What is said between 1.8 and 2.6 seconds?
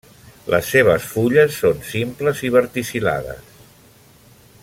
simples i